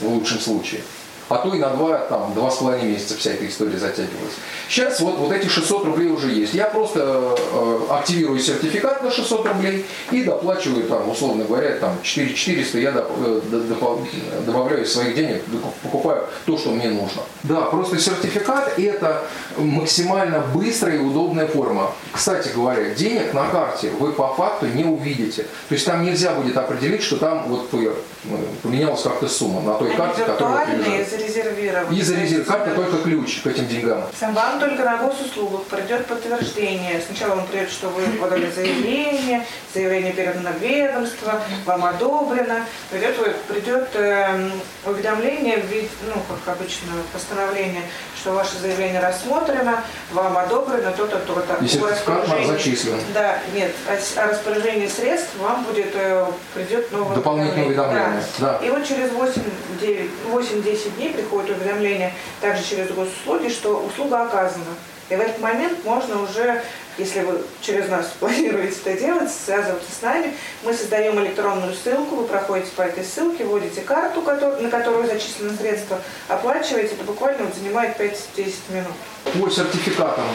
в 0.00 0.08
лучшем 0.08 0.38
случае 0.38 0.82
а 1.28 1.36
то 1.38 1.54
и 1.54 1.58
на 1.58 1.70
два, 1.70 1.98
там, 1.98 2.32
два 2.34 2.50
с 2.50 2.56
половиной 2.56 2.92
месяца 2.92 3.16
вся 3.16 3.32
эта 3.32 3.46
история 3.46 3.78
затягивалась. 3.78 4.34
Сейчас 4.68 5.00
вот, 5.00 5.16
вот 5.18 5.32
эти 5.32 5.46
600 5.46 5.84
рублей 5.84 6.10
уже 6.10 6.30
есть. 6.30 6.54
Я 6.54 6.66
просто 6.66 7.36
э, 7.52 7.80
активирую 7.90 8.38
сертификат 8.38 9.02
на 9.02 9.10
600 9.10 9.46
рублей 9.46 9.86
и 10.10 10.22
доплачиваю, 10.22 10.84
там, 10.88 11.08
условно 11.08 11.44
говоря, 11.44 11.76
там, 11.76 11.98
4 12.02 12.34
400 12.34 12.78
я 12.78 12.92
доп, 12.92 13.10
э, 13.18 13.40
доп, 13.50 14.00
добавляю 14.46 14.84
из 14.84 14.92
своих 14.92 15.14
денег, 15.14 15.42
покупаю 15.82 16.24
то, 16.46 16.56
что 16.56 16.70
мне 16.70 16.88
нужно. 16.88 17.22
Да, 17.42 17.62
просто 17.62 17.98
сертификат 17.98 18.78
это 18.78 19.22
максимально 19.56 20.40
быстрая 20.40 20.96
и 20.96 21.00
удобная 21.00 21.46
форма. 21.46 21.92
Кстати 22.12 22.50
говоря, 22.54 22.90
денег 22.94 23.34
на 23.34 23.48
карте 23.48 23.90
вы 23.98 24.12
по 24.12 24.28
факту 24.34 24.66
не 24.66 24.84
увидите. 24.84 25.42
То 25.68 25.74
есть 25.74 25.84
там 25.84 26.04
нельзя 26.04 26.32
будет 26.32 26.56
определить, 26.56 27.02
что 27.02 27.16
там 27.16 27.48
вот 27.48 27.68
э, 27.72 27.92
поменялась 28.62 29.02
как-то 29.02 29.28
сумма 29.28 29.60
на 29.60 29.74
той 29.74 29.90
карте, 29.94 30.24
которую 30.24 30.58
вы 30.66 31.17
зарезервировать. 31.18 31.96
И 31.96 32.02
зарезервировать. 32.02 32.48
Карта 32.48 32.74
только 32.74 32.98
ключ 32.98 33.40
к 33.42 33.46
этим 33.46 33.68
деньгам. 33.68 34.04
Вам 34.20 34.60
только 34.60 34.84
на 34.84 34.96
госуслугах 34.98 35.64
придет 35.64 36.06
подтверждение. 36.06 37.00
Сначала 37.06 37.36
вам 37.36 37.46
придет, 37.46 37.70
что 37.70 37.88
вы 37.88 38.02
подали 38.18 38.50
заявление, 38.50 39.44
заявление 39.74 40.12
передано 40.12 40.50
в 40.52 40.62
ведомство, 40.62 41.40
вам 41.64 41.84
одобрено. 41.84 42.64
Придет, 42.90 43.36
придет 43.48 43.88
э, 43.94 44.50
уведомление, 44.84 45.64
ну, 46.06 46.22
как 46.28 46.56
обычно, 46.56 46.92
постановление, 47.12 47.82
что 48.20 48.32
ваше 48.32 48.58
заявление 48.58 49.00
рассмотрено, 49.00 49.82
вам 50.12 50.38
одобрено 50.38 50.92
то-то, 50.92 51.18
то-то. 51.18 51.64
И 51.64 51.68
сертификат 51.68 52.28
вам 52.28 52.46
зачислен. 52.46 53.00
Да, 53.14 53.38
нет, 53.54 53.72
о 53.88 54.26
распоряжении 54.26 54.88
средств 54.88 55.30
вам 55.38 55.64
будет, 55.64 55.94
э, 55.94 56.26
придет 56.54 56.90
новое 56.92 57.16
Дополнительное 57.16 57.66
уведомление. 57.66 58.22
Да. 58.38 58.58
да. 58.58 58.66
И 58.66 58.70
вот 58.70 58.86
через 58.86 59.10
8-10 59.10 60.96
дней 60.96 61.07
дней 61.08 61.12
приходит 61.12 61.56
уведомление 61.56 62.12
также 62.40 62.64
через 62.64 62.88
госуслуги, 62.88 63.48
что 63.48 63.84
услуга 63.84 64.22
оказана. 64.22 64.64
И 65.08 65.16
в 65.16 65.20
этот 65.20 65.40
момент 65.40 65.84
можно 65.84 66.22
уже, 66.22 66.62
если 66.98 67.20
вы 67.20 67.42
через 67.62 67.88
нас 67.88 68.12
планируете 68.20 68.76
это 68.84 69.00
делать, 69.00 69.30
связываться 69.30 69.90
с 69.90 70.02
нами. 70.02 70.34
Мы 70.62 70.74
создаем 70.74 71.18
электронную 71.20 71.74
ссылку, 71.74 72.16
вы 72.16 72.24
проходите 72.24 72.70
по 72.76 72.82
этой 72.82 73.04
ссылке, 73.04 73.44
вводите 73.44 73.80
карту, 73.80 74.22
на 74.22 74.70
которую 74.70 75.06
зачислены 75.06 75.56
средства, 75.56 75.98
оплачиваете, 76.28 76.94
это 76.94 77.04
буквально 77.04 77.50
занимает 77.52 77.98
5-10 77.98 78.54
минут. 78.70 78.92
По 79.40 79.50
сертификатам 79.50 80.26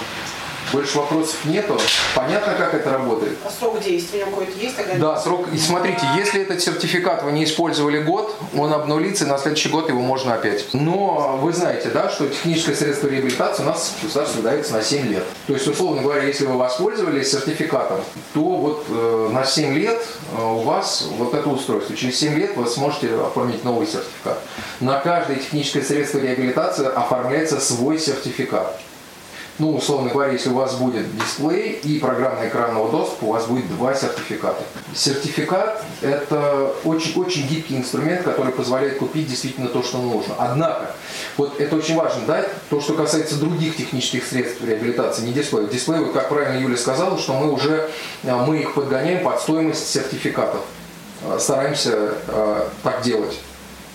больше 0.73 0.97
вопросов 0.97 1.45
нету. 1.45 1.79
Понятно, 2.15 2.55
как 2.55 2.73
это 2.73 2.89
работает? 2.89 3.37
А 3.45 3.51
срок 3.51 3.79
действия 3.79 4.25
какой-то 4.25 4.51
есть? 4.59 4.75
Тогда 4.75 4.95
да, 4.95 5.17
срок. 5.19 5.47
И 5.53 5.57
смотрите, 5.57 6.01
если 6.17 6.41
этот 6.41 6.61
сертификат 6.61 7.23
вы 7.23 7.31
не 7.31 7.43
использовали 7.43 8.01
год, 8.01 8.35
он 8.57 8.73
обнулится, 8.73 9.25
и 9.25 9.27
на 9.27 9.37
следующий 9.37 9.69
год 9.69 9.87
его 9.89 10.01
можно 10.01 10.33
опять. 10.33 10.65
Но 10.73 11.37
вы 11.41 11.53
знаете, 11.53 11.89
да, 11.89 12.09
что 12.09 12.27
техническое 12.27 12.73
средство 12.73 13.07
реабилитации 13.07 13.63
у 13.63 13.67
нас 13.67 13.93
в 13.99 14.03
государстве 14.03 14.41
дается 14.41 14.73
на 14.73 14.81
7 14.81 15.07
лет. 15.07 15.23
То 15.47 15.53
есть, 15.53 15.67
условно 15.67 16.01
говоря, 16.01 16.23
если 16.23 16.45
вы 16.45 16.57
воспользовались 16.57 17.31
сертификатом, 17.31 17.99
то 18.33 18.41
вот 18.41 18.85
э, 18.89 19.29
на 19.31 19.45
7 19.45 19.75
лет 19.75 20.03
э, 20.35 20.41
у 20.41 20.61
вас 20.61 21.07
вот 21.17 21.35
это 21.35 21.49
устройство. 21.49 21.95
Через 21.95 22.17
7 22.19 22.35
лет 22.35 22.57
вы 22.57 22.65
сможете 22.65 23.13
оформить 23.15 23.63
новый 23.63 23.85
сертификат. 23.85 24.39
На 24.79 24.99
каждое 24.99 25.37
техническое 25.37 25.83
средство 25.83 26.17
реабилитации 26.17 26.87
оформляется 26.87 27.59
свой 27.59 27.99
сертификат 27.99 28.79
ну, 29.59 29.75
условно 29.75 30.09
говоря, 30.09 30.31
если 30.31 30.49
у 30.49 30.55
вас 30.55 30.75
будет 30.75 31.15
дисплей 31.15 31.73
и 31.83 31.99
программный 31.99 32.47
экранного 32.47 32.91
доступа, 32.91 33.25
у 33.25 33.31
вас 33.33 33.45
будет 33.45 33.67
два 33.67 33.93
сертификата. 33.93 34.63
Сертификат– 34.95 35.83
это 36.01 36.73
очень-очень 36.83 37.47
гибкий 37.47 37.77
инструмент, 37.77 38.23
который 38.23 38.51
позволяет 38.51 38.97
купить 38.97 39.27
действительно 39.27 39.67
то, 39.67 39.83
что 39.83 39.99
нужно. 39.99 40.33
Однако, 40.39 40.95
вот 41.37 41.59
это 41.59 41.75
очень 41.75 41.95
важно, 41.95 42.21
да, 42.25 42.45
то, 42.69 42.81
что 42.81 42.93
касается 42.93 43.35
других 43.35 43.77
технических 43.77 44.25
средств 44.25 44.63
реабилитации, 44.63 45.21
не 45.21 45.33
дисплеев. 45.33 45.69
Дисплей, 45.69 45.99
вот 45.99 46.13
как 46.13 46.29
правильно 46.29 46.59
Юля 46.59 46.77
сказала, 46.77 47.19
что 47.19 47.33
мы 47.33 47.51
уже, 47.51 47.91
а, 48.23 48.45
мы 48.45 48.57
их 48.57 48.73
подгоняем 48.73 49.23
под 49.23 49.39
стоимость 49.39 49.87
сертификатов. 49.87 50.61
А, 51.25 51.37
стараемся 51.39 52.15
э, 52.27 52.67
так 52.81 53.01
делать. 53.03 53.39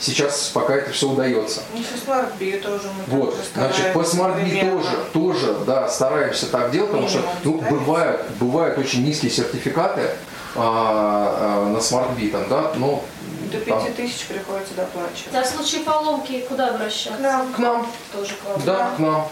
Сейчас 0.01 0.51
пока 0.55 0.77
это 0.77 0.93
все 0.93 1.09
удается. 1.09 1.63
Ну, 1.75 1.83
по 1.83 2.11
SmartBee 2.11 2.61
тоже 2.61 2.89
мы 2.89 3.19
Вот, 3.19 3.37
значит, 3.55 3.93
по 3.93 3.99
SmartBee 4.01 4.71
тоже, 4.71 4.97
тоже, 5.13 5.57
да, 5.67 5.89
стараемся 5.89 6.47
так 6.47 6.71
делать, 6.71 6.91
потому 6.91 7.09
что 7.09 7.21
ну, 7.43 7.61
бывают, 7.61 8.23
бывают 8.39 8.79
очень 8.79 9.05
низкие 9.05 9.31
сертификаты 9.31 10.11
а, 10.55 11.67
а, 11.67 11.69
на 11.69 11.79
SmartBee, 11.79 12.31
там, 12.31 12.49
да, 12.49 12.73
но 12.77 13.05
до 13.51 13.59
5 13.59 13.97
тысяч 13.97 14.27
приходится 14.27 14.75
доплачивать. 14.75 15.33
Да, 15.33 15.43
в 15.43 15.47
случае 15.47 15.81
поломки 15.83 16.45
куда 16.49 16.69
обращаться? 16.69 17.19
К 17.19 17.21
нам. 17.21 17.53
К 17.53 17.59
нам. 17.59 17.87
Тоже 18.13 18.35
к 18.35 18.49
вам. 18.49 18.63
Да, 18.65 18.91
к 18.97 18.99
нам. 18.99 19.29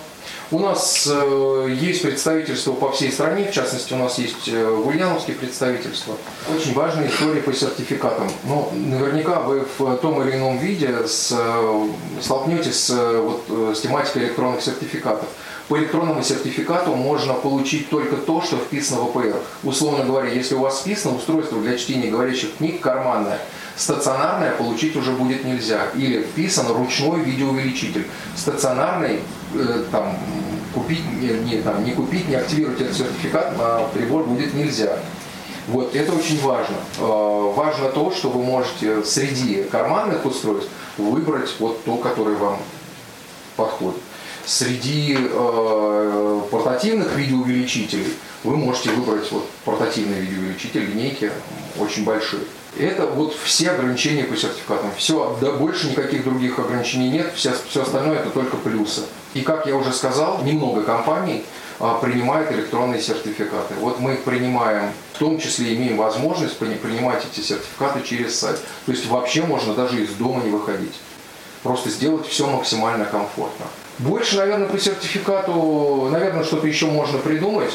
У 0.52 0.60
нас 0.60 1.08
э, 1.10 1.76
есть 1.76 2.02
представительство 2.02 2.72
по 2.72 2.92
всей 2.92 3.10
стране, 3.10 3.48
в 3.50 3.52
частности, 3.52 3.92
у 3.94 3.96
нас 3.96 4.16
есть 4.18 4.48
э, 4.48 4.64
в 4.64 4.86
Ульяновске 4.86 5.32
представительство. 5.32 6.14
Очень 6.54 6.72
важная 6.72 7.08
история 7.08 7.40
по 7.40 7.52
сертификатам. 7.52 8.30
Но 8.44 8.72
наверняка 8.72 9.40
вы 9.40 9.66
в 9.78 9.96
том 9.96 10.22
или 10.22 10.36
ином 10.36 10.58
виде 10.58 11.04
с, 11.04 11.34
э, 11.36 11.88
столкнетесь 12.22 12.78
с, 12.78 12.90
э, 12.90 13.20
вот, 13.20 13.44
э, 13.48 13.74
с 13.74 13.80
тематикой 13.80 14.22
электронных 14.22 14.62
сертификатов. 14.62 15.26
По 15.68 15.76
электронному 15.78 16.22
сертификату 16.22 16.94
можно 16.94 17.34
получить 17.34 17.90
только 17.90 18.16
то, 18.16 18.40
что 18.40 18.56
вписано 18.56 19.00
в 19.00 19.16
АПР. 19.16 19.36
Условно 19.64 20.04
говоря, 20.04 20.30
если 20.30 20.54
у 20.54 20.60
вас 20.60 20.80
вписано 20.80 21.16
устройство 21.16 21.60
для 21.60 21.76
чтения 21.76 22.08
говорящих 22.08 22.56
книг 22.56 22.80
карманное, 22.80 23.40
стационарное 23.76 24.52
получить 24.52 24.94
уже 24.94 25.10
будет 25.10 25.44
нельзя. 25.44 25.88
Или 25.96 26.22
вписан 26.22 26.68
ручной 26.68 27.20
видеоувеличитель. 27.20 28.06
Стационарный 28.36 29.18
э, 29.54 29.84
там, 29.90 30.16
купить, 30.72 31.04
не, 31.20 31.30
не, 31.30 31.62
там, 31.62 31.84
не 31.84 31.92
купить, 31.92 32.28
не 32.28 32.36
активировать 32.36 32.80
этот 32.80 32.96
сертификат 32.96 33.58
на 33.58 33.80
прибор 33.92 34.22
будет 34.22 34.54
нельзя. 34.54 34.96
Вот, 35.66 35.96
это 35.96 36.12
очень 36.12 36.40
важно. 36.42 36.76
Э, 36.98 37.52
важно 37.56 37.88
то, 37.88 38.12
что 38.12 38.30
вы 38.30 38.44
можете 38.44 39.02
среди 39.02 39.64
карманных 39.64 40.24
устройств 40.24 40.70
выбрать 40.96 41.52
вот 41.58 41.82
то, 41.82 41.96
которое 41.96 42.36
вам 42.36 42.58
подходит. 43.56 44.00
Среди 44.46 45.18
э, 45.18 46.40
портативных 46.52 47.16
видеоувеличителей 47.16 48.14
вы 48.44 48.56
можете 48.56 48.90
выбрать 48.90 49.30
вот 49.32 49.50
портативный 49.64 50.20
видеоувеличитель, 50.20 50.84
линейки 50.84 51.32
очень 51.80 52.04
большие. 52.04 52.42
Это 52.78 53.06
вот 53.06 53.34
все 53.34 53.70
ограничения 53.70 54.22
по 54.22 54.36
сертификатам. 54.36 54.92
Все, 54.96 55.36
да, 55.40 55.50
больше 55.50 55.90
никаких 55.90 56.22
других 56.22 56.60
ограничений 56.60 57.08
нет, 57.08 57.32
все, 57.34 57.54
все 57.68 57.82
остальное 57.82 58.20
это 58.20 58.30
только 58.30 58.56
плюсы. 58.56 59.02
И 59.34 59.40
как 59.40 59.66
я 59.66 59.74
уже 59.74 59.92
сказал, 59.92 60.40
немного 60.44 60.82
компаний 60.82 61.44
а, 61.80 61.94
принимают 61.94 62.52
электронные 62.52 63.00
сертификаты. 63.00 63.74
Вот 63.80 63.98
мы 63.98 64.12
их 64.12 64.22
принимаем, 64.22 64.92
в 65.14 65.18
том 65.18 65.40
числе 65.40 65.74
имеем 65.74 65.96
возможность 65.96 66.56
принимать 66.56 67.24
эти 67.32 67.44
сертификаты 67.44 68.02
через 68.02 68.38
сайт. 68.38 68.60
То 68.84 68.92
есть 68.92 69.08
вообще 69.08 69.42
можно 69.42 69.74
даже 69.74 70.00
из 70.00 70.10
дома 70.10 70.40
не 70.44 70.50
выходить. 70.50 70.94
Просто 71.64 71.90
сделать 71.90 72.28
все 72.28 72.46
максимально 72.46 73.06
комфортно. 73.06 73.66
Больше, 73.98 74.36
наверное, 74.36 74.68
по 74.68 74.78
сертификату, 74.78 76.08
наверное, 76.10 76.44
что-то 76.44 76.66
еще 76.66 76.86
можно 76.86 77.18
придумать. 77.18 77.72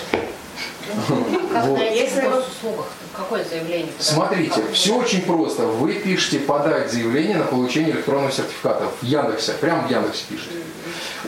Как 1.52 1.66
вот. 1.66 1.80
Если 1.80 2.22
в 2.22 2.38
услугах, 2.38 2.88
какое 3.16 3.44
заявление? 3.44 3.92
Смотрите, 4.00 4.62
все 4.74 4.96
очень 4.96 5.22
просто. 5.22 5.64
Вы 5.64 5.94
пишете 5.94 6.40
подать 6.40 6.92
заявление 6.92 7.38
на 7.38 7.46
получение 7.46 7.92
электронного 7.92 8.32
сертификата 8.32 8.86
в 9.02 9.06
Яндексе, 9.06 9.54
прямо 9.54 9.88
в 9.88 9.92
Яндексе 9.92 10.24
пишете. 10.30 10.56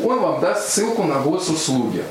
Он 0.03 0.19
вам 0.19 0.41
даст 0.41 0.69
ссылку 0.69 1.03
на 1.03 1.19
госуслуги. 1.19 2.03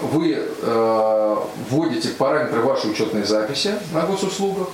Вы 0.00 0.38
э, 0.38 1.36
вводите 1.70 2.08
параметры 2.10 2.60
вашей 2.60 2.90
учетной 2.90 3.24
записи 3.24 3.74
на 3.92 4.02
госуслугах 4.02 4.68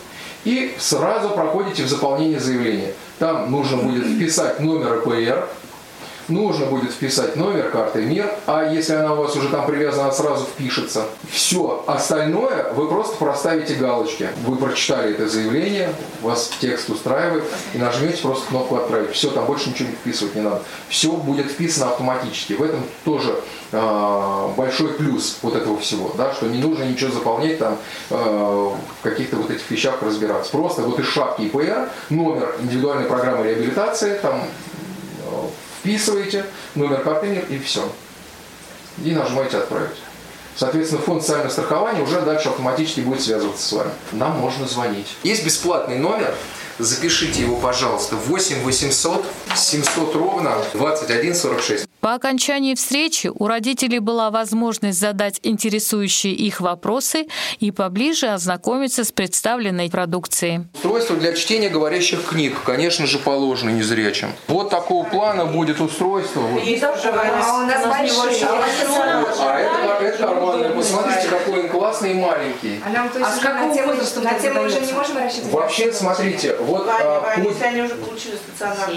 и 0.44 0.74
сразу 0.78 1.30
проходите 1.30 1.84
в 1.84 1.88
заполнение 1.88 2.38
заявления. 2.38 2.92
Там 3.18 3.50
нужно 3.50 3.78
будет 3.78 4.04
вписать 4.06 4.60
номер 4.60 4.98
ЭПР, 4.98 5.48
нужно 6.28 6.66
будет 6.66 6.92
вписать 6.92 7.36
номер 7.36 7.70
карты 7.70 8.02
МИР, 8.02 8.30
а 8.46 8.70
если 8.70 8.94
она 8.94 9.14
у 9.14 9.16
вас 9.16 9.36
уже 9.36 9.48
там 9.48 9.66
привязана, 9.66 10.10
сразу 10.12 10.44
впишется. 10.44 11.04
Все 11.30 11.84
остальное 11.86 12.72
вы 12.72 12.88
просто 12.88 13.16
проставите 13.16 13.74
галочки. 13.74 14.28
Вы 14.46 14.56
прочитали 14.56 15.12
это 15.12 15.28
заявление, 15.28 15.90
вас 16.22 16.50
текст 16.60 16.88
устраивает, 16.90 17.44
и 17.74 17.78
нажмете 17.78 18.22
просто 18.22 18.48
кнопку 18.48 18.76
«Отправить». 18.76 19.12
Все, 19.12 19.30
там 19.30 19.46
больше 19.46 19.70
ничего 19.70 19.88
не 19.88 19.94
вписывать 19.94 20.34
не 20.34 20.42
надо. 20.42 20.62
Все 20.88 21.10
будет 21.12 21.46
вписано 21.46 21.90
автоматически. 21.90 22.54
В 22.54 22.62
этом 22.62 22.80
тоже 23.04 23.40
э, 23.72 24.48
большой 24.56 24.94
плюс 24.94 25.38
вот 25.42 25.54
этого 25.56 25.78
всего, 25.78 26.12
да, 26.16 26.32
что 26.32 26.46
не 26.46 26.58
нужно 26.58 26.84
ничего 26.84 27.10
заполнять 27.10 27.58
там 27.58 27.78
э, 28.10 28.14
в 28.14 29.02
каких-то 29.02 29.36
вот 29.36 29.50
этих 29.50 29.70
вещах 29.70 30.02
разбираться. 30.02 30.50
Просто 30.50 30.82
вот 30.82 30.98
из 30.98 31.06
шапки 31.06 31.42
ИПР 31.42 31.90
номер 32.10 32.54
индивидуальной 32.60 33.06
программы 33.06 33.46
реабилитации, 33.46 34.18
там 34.18 34.42
вписываете 35.84 36.46
номер 36.74 37.02
карты 37.02 37.44
и 37.50 37.58
все. 37.58 37.86
И 39.04 39.10
нажимаете 39.10 39.58
«Отправить». 39.58 39.96
Соответственно, 40.56 41.02
фонд 41.02 41.22
социального 41.22 41.50
страхования 41.50 42.00
уже 42.00 42.20
дальше 42.22 42.48
автоматически 42.48 43.00
будет 43.00 43.20
связываться 43.20 43.66
с 43.66 43.72
вами. 43.72 43.90
Нам 44.12 44.38
можно 44.38 44.66
звонить. 44.66 45.08
Есть 45.24 45.44
бесплатный 45.44 45.98
номер, 45.98 46.34
запишите 46.78 47.42
его, 47.42 47.56
пожалуйста, 47.56 48.16
8 48.16 48.62
800 48.62 49.26
700 49.54 50.14
ровно 50.14 50.56
21 50.72 51.34
46. 51.34 51.86
По 52.04 52.12
окончании 52.12 52.74
встречи 52.74 53.30
у 53.34 53.46
родителей 53.46 53.98
была 53.98 54.30
возможность 54.30 55.00
задать 55.00 55.40
интересующие 55.42 56.34
их 56.34 56.60
вопросы 56.60 57.28
и 57.60 57.70
поближе 57.70 58.26
ознакомиться 58.26 59.04
с 59.04 59.10
представленной 59.10 59.88
продукцией. 59.88 60.66
Устройство 60.74 61.16
для 61.16 61.32
чтения 61.32 61.70
говорящих 61.70 62.26
книг, 62.26 62.58
конечно 62.62 63.06
же, 63.06 63.18
положено 63.18 63.70
незрячим. 63.70 64.34
Вот 64.48 64.68
такого 64.68 65.06
плана 65.06 65.46
будет 65.46 65.80
устройство. 65.80 66.42
Уже 66.42 66.76
а 66.84 67.54
у 67.54 67.66
нас 67.66 67.86
большие. 67.86 68.48
А 69.40 69.58
это, 69.58 70.04
это 70.04 70.26
нормально. 70.26 70.74
Посмотрите, 70.74 71.26
какой 71.30 71.53
классный 71.94 72.12
и 72.12 72.14
маленький. 72.14 72.82
А 72.84 72.90
нам 72.90 73.08
то 73.08 73.18
есть 73.18 73.30
а 73.30 73.36
уже 73.36 73.48
на 73.48 73.74
тему, 73.74 74.22
на 74.22 74.34
тему 74.34 74.62
уже 74.62 74.80
не 74.80 74.92
можем 74.92 75.18
рассчитывать? 75.18 75.52
Вообще, 75.52 75.92
смотрите, 75.92 76.56
вот... 76.56 76.86
А, 76.88 77.34
если 77.36 77.64
они 77.64 77.82
уже 77.82 77.94
получили 77.94 78.36
стационарный 78.36 78.96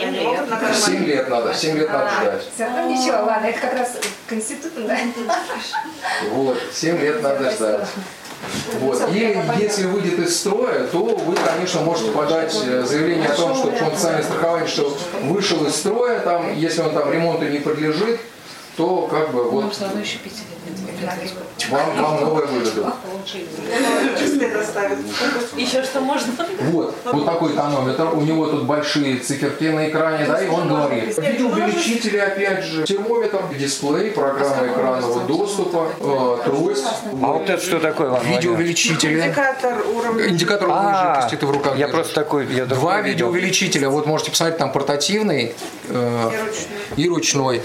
7 0.73 1.05
лет 1.05 1.29
надо, 1.29 1.53
7 1.53 1.77
лет 1.77 1.91
надо 1.91 2.09
ждать. 2.09 2.43
Ничего, 2.87 3.25
ладно, 3.25 3.45
это 3.47 3.59
как 3.59 3.73
раз 3.73 3.97
к 4.27 4.33
институту, 4.33 4.83
да? 4.83 4.97
Вот, 6.31 6.57
7 6.73 6.99
лет 6.99 7.21
надо 7.21 7.51
ждать. 7.51 7.87
Вот. 8.79 9.09
Или 9.09 9.35
если 9.59 9.85
выйдет 9.85 10.19
из 10.19 10.39
строя, 10.39 10.85
то 10.87 10.99
вы, 10.99 11.35
конечно, 11.35 11.81
можете 11.81 12.11
подать 12.11 12.55
э, 12.67 12.83
заявление 12.83 13.29
о 13.29 13.33
том, 13.35 13.55
что 13.55 13.71
фонд 13.71 13.95
социального 13.95 14.23
страхования 14.23 14.67
что 14.67 14.97
вышел 15.23 15.65
из 15.65 15.75
строя, 15.75 16.19
там, 16.19 16.55
если 16.55 16.81
он 16.81 16.93
там 16.93 17.11
ремонту 17.11 17.47
не 17.47 17.57
подлежит, 17.57 18.19
то 18.77 19.07
как 19.09 19.31
бы 19.31 19.49
вот... 19.49 19.73
Вам, 21.69 22.01
вам 22.01 22.21
новое 22.21 22.45
выдадут. 22.45 22.85
Еще 25.57 25.83
что 25.83 26.01
можно? 26.01 26.33
Вот, 26.71 26.95
вот 27.05 27.25
такой 27.25 27.53
тонометр. 27.53 28.09
У 28.13 28.21
него 28.21 28.47
тут 28.47 28.63
большие 28.63 29.17
циферки 29.17 29.65
на 29.65 29.89
экране, 29.89 30.25
да, 30.25 30.43
и 30.43 30.47
он 30.47 30.67
говорит. 30.67 31.17
Видеоувеличители, 31.17 32.17
опять 32.17 32.63
же, 32.63 32.83
термометр, 32.83 33.41
дисплей, 33.57 34.11
программа 34.11 34.67
экранного 34.67 35.23
доступа, 35.25 35.89
э, 35.99 36.37
трость. 36.45 36.85
А 37.21 37.31
вот 37.31 37.49
это 37.49 37.61
что 37.61 37.79
такое, 37.79 38.09
Иван 38.09 38.25
Видеоувеличители. 38.25 39.19
Индикатор 39.19 39.83
уровня. 39.93 40.29
Индикатор 40.29 40.69
уровня 40.69 40.89
А, 40.89 41.15
жидкости 41.15 41.35
ты 41.39 41.45
в 41.45 41.51
руках 41.51 41.77
Я 41.77 41.87
просто 41.87 42.13
такой, 42.13 42.47
я 42.53 42.65
Два 42.65 43.01
видеоувеличителя. 43.01 43.89
Вот 43.89 44.05
можете 44.05 44.31
посмотреть, 44.31 44.57
там 44.57 44.71
портативный 44.71 45.53
э, 45.89 46.31
и 46.95 47.09
ручной. 47.09 47.61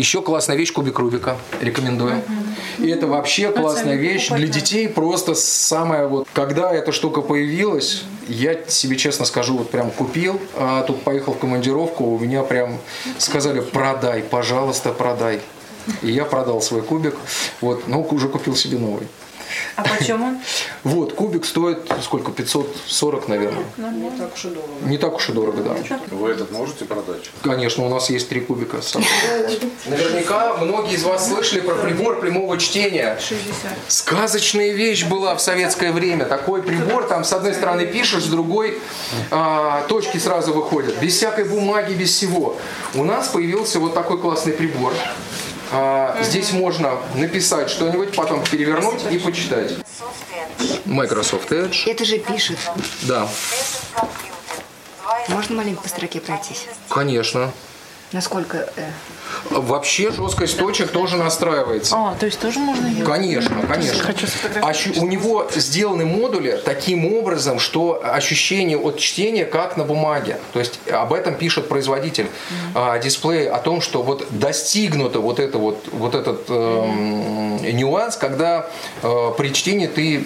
Еще 0.00 0.22
классная 0.22 0.56
вещь 0.56 0.72
кубик 0.72 0.98
Рубика. 0.98 1.36
Рекомендую. 1.60 2.22
И 2.78 2.88
это 2.88 3.06
вообще 3.06 3.52
классная 3.52 3.96
вещь 3.96 4.30
для 4.30 4.46
детей. 4.46 4.88
Просто 4.88 5.34
самая 5.34 6.06
вот, 6.08 6.26
когда 6.32 6.72
эта 6.72 6.90
штука 6.90 7.20
появилась, 7.20 8.04
я 8.26 8.56
себе 8.66 8.96
честно 8.96 9.26
скажу, 9.26 9.58
вот 9.58 9.68
прям 9.68 9.90
купил, 9.90 10.40
а 10.56 10.84
тут 10.84 11.02
поехал 11.02 11.34
в 11.34 11.38
командировку, 11.38 12.04
у 12.04 12.18
меня 12.18 12.44
прям 12.44 12.78
сказали, 13.18 13.60
продай, 13.60 14.22
пожалуйста, 14.22 14.94
продай. 14.94 15.38
И 16.00 16.10
я 16.10 16.24
продал 16.24 16.62
свой 16.62 16.80
кубик, 16.80 17.16
вот, 17.60 17.86
но 17.86 18.00
уже 18.00 18.30
купил 18.30 18.56
себе 18.56 18.78
новый. 18.78 19.06
А 19.76 19.82
почем 19.82 20.22
он? 20.22 20.38
Вот, 20.84 21.12
кубик 21.14 21.44
стоит 21.44 21.78
сколько? 22.02 22.32
540, 22.32 23.28
наверное. 23.28 23.64
Не 23.76 24.10
так 24.10 24.34
уж 24.34 24.44
и 24.44 24.48
дорого. 24.48 24.72
Не 24.82 24.98
так 24.98 25.16
уж 25.16 25.28
и 25.28 25.32
дорого, 25.32 25.62
да. 25.62 25.96
Вы 26.10 26.30
этот 26.30 26.50
можете 26.52 26.84
продать? 26.84 27.30
Конечно, 27.42 27.84
у 27.84 27.88
нас 27.88 28.10
есть 28.10 28.28
три 28.28 28.40
кубика. 28.40 28.80
Наверняка 29.86 30.56
многие 30.56 30.94
из 30.94 31.02
вас 31.02 31.28
слышали 31.28 31.60
про 31.60 31.74
прибор 31.74 32.20
прямого 32.20 32.58
чтения. 32.58 33.18
60. 33.20 33.72
Сказочная 33.88 34.72
вещь 34.72 35.04
была 35.04 35.34
в 35.34 35.40
советское 35.40 35.92
время. 35.92 36.24
Такой 36.24 36.62
прибор, 36.62 37.04
там 37.06 37.24
с 37.24 37.32
одной 37.32 37.54
стороны 37.54 37.86
пишешь, 37.86 38.24
с 38.24 38.28
другой 38.28 38.78
а, 39.30 39.82
точки 39.88 40.18
сразу 40.18 40.52
выходят. 40.52 40.98
Без 41.00 41.16
всякой 41.16 41.44
бумаги, 41.44 41.94
без 41.94 42.10
всего. 42.10 42.56
У 42.94 43.04
нас 43.04 43.28
появился 43.28 43.78
вот 43.80 43.94
такой 43.94 44.18
классный 44.18 44.52
прибор. 44.52 44.92
А, 45.72 46.16
здесь 46.22 46.52
можно 46.52 46.98
написать 47.14 47.70
что-нибудь, 47.70 48.14
потом 48.14 48.42
перевернуть 48.44 49.00
и 49.10 49.18
почитать. 49.18 49.72
Microsoft 50.84 51.50
Edge. 51.52 51.82
Это 51.86 52.04
же 52.04 52.18
пишет. 52.18 52.58
Да, 53.02 53.28
Можно 55.28 55.56
маленько 55.56 55.82
по 55.82 55.88
строке 55.88 56.20
пройтись? 56.20 56.66
конечно. 56.88 57.52
Насколько? 58.12 58.68
э, 58.76 58.90
Вообще 59.50 60.10
жесткость 60.10 60.58
точек 60.58 60.90
тоже 60.90 61.16
настраивается. 61.16 61.94
А, 61.96 62.14
то 62.18 62.26
есть 62.26 62.40
тоже 62.40 62.58
можно 62.58 62.86
ее? 62.88 63.04
Конечно, 63.04 63.54
конечно. 63.72 64.02
Хочу. 64.02 64.26
Ощу- 64.60 64.98
у 65.00 65.06
него 65.06 65.48
сделаны 65.54 66.04
модули 66.04 66.60
таким 66.64 67.12
образом, 67.14 67.60
что 67.60 68.00
ощущение 68.04 68.76
от 68.76 68.98
чтения 68.98 69.44
как 69.44 69.76
на 69.76 69.84
бумаге. 69.84 70.38
То 70.52 70.58
есть 70.58 70.80
об 70.90 71.12
этом 71.12 71.36
пишет 71.36 71.68
производитель 71.68 72.26
а, 72.74 72.98
дисплея, 72.98 73.54
о 73.54 73.58
том, 73.60 73.80
что 73.80 74.02
вот 74.02 74.26
достигнуто 74.30 75.20
вот, 75.20 75.38
это 75.38 75.58
вот, 75.58 75.84
вот 75.92 76.14
этот 76.16 76.44
эм, 76.48 77.62
нюанс, 77.76 78.16
когда 78.16 78.68
э, 79.02 79.30
при 79.38 79.52
чтении 79.52 79.86
ты 79.86 80.24